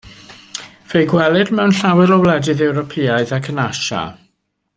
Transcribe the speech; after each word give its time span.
Fe'i 0.93 1.09
gwelir 1.11 1.51
mewn 1.59 1.75
llawer 1.81 2.15
o 2.15 2.17
wledydd 2.25 2.65
Ewropeaidd 2.69 3.35
ac 3.39 3.53
yn 3.55 3.63
Asia. 3.67 4.05